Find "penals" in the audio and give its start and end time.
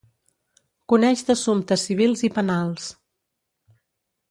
2.39-2.91